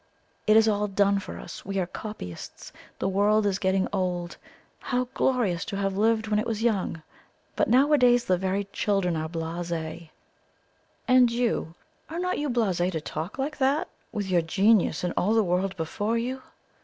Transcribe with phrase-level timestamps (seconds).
[0.47, 2.73] It is all done for us; we are copyists.
[2.97, 4.37] The world is getting old
[4.79, 7.03] how glorious to have lived when it was young!
[7.55, 10.09] But nowadays the very children are blase."
[11.07, 11.75] "And you
[12.09, 15.77] are not you blase to talk like that, with your genius and all the world
[15.77, 16.41] before you?"